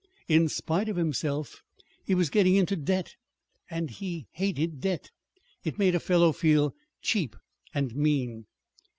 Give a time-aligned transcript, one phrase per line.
[0.27, 1.61] In spite of himself
[2.03, 3.13] he was getting into debt,
[3.69, 5.11] and he hated debt.
[5.63, 7.35] It made a fellow feel cheap
[7.71, 8.47] and mean.